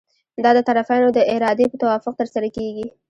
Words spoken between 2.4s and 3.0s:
کیږي.